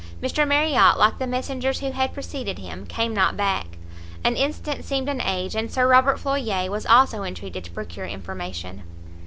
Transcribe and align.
Mr 0.19 0.47
Marriot, 0.47 0.97
like 0.97 1.19
the 1.19 1.27
messengers 1.27 1.79
who 1.79 1.91
had 1.91 2.11
preceded 2.11 2.57
him, 2.57 2.87
came 2.87 3.13
not 3.13 3.37
back; 3.37 3.77
an 4.23 4.35
instant 4.35 4.83
seemed 4.83 5.07
an 5.07 5.21
age, 5.21 5.53
and 5.55 5.71
Sir 5.71 5.87
Robert 5.87 6.17
Floyer 6.19 6.71
was 6.71 6.87
also 6.87 7.21
entreated 7.21 7.63
to 7.65 7.69
procure 7.71 8.07
information. 8.07 8.81